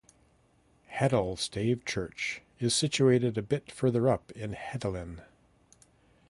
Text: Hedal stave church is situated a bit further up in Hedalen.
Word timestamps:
Hedal 0.91 1.37
stave 1.37 1.85
church 1.85 2.41
is 2.57 2.73
situated 2.73 3.37
a 3.37 3.43
bit 3.43 3.71
further 3.71 4.09
up 4.09 4.31
in 4.31 4.53
Hedalen. 4.53 5.21